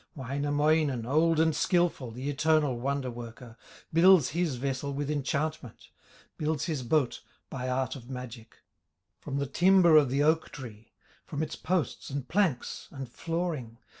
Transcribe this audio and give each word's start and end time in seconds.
Wainamoinen, 0.15 1.05
old 1.05 1.39
and 1.39 1.55
skilful, 1.55 2.09
The 2.09 2.27
eternal 2.27 2.79
wonder 2.79 3.11
worker, 3.11 3.55
Builds 3.93 4.29
his 4.29 4.55
vessel 4.55 4.91
with 4.95 5.11
enchantment, 5.11 5.91
Builds 6.39 6.65
his 6.65 6.81
boat 6.81 7.21
by 7.51 7.69
art 7.69 7.95
of 7.95 8.09
magic, 8.09 8.55
From 9.19 9.37
the 9.37 9.45
timber 9.45 9.97
of 9.97 10.09
the 10.09 10.23
oak 10.23 10.49
tree, 10.49 10.93
From 11.23 11.43
its 11.43 11.55
posts, 11.55 12.09
and 12.09 12.27
planks, 12.27 12.87
and 12.89 13.07
flooring. 13.11 13.77